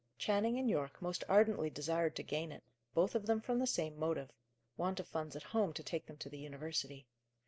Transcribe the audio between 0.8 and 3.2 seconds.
most ardently desired to gain it; both